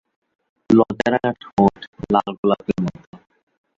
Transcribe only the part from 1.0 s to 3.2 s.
রাঙা লাল ঠোঁট, লাল গোলাপের মতো।